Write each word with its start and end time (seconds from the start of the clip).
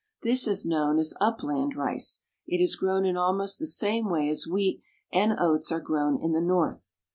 This 0.23 0.47
is 0.47 0.65
known 0.65 0.97
as 0.97 1.13
upland 1.21 1.75
rice. 1.75 2.23
It 2.47 2.59
is 2.59 2.75
grown 2.75 3.05
in 3.05 3.15
almost 3.15 3.59
the 3.59 3.67
same 3.67 4.09
way 4.09 4.29
as 4.29 4.47
wheat 4.47 4.81
and 5.13 5.35
oats 5.39 5.71
are 5.71 5.79
grown 5.79 6.19
in 6.19 6.31
the 6.31 6.41
North. 6.41 6.95